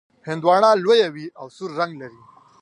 هندواڼه 0.27 0.69
لویه 0.83 1.07
وي 1.15 1.25
او 1.39 1.47
سور 1.57 1.71
رنګ 1.79 1.91
لري. 2.01 2.21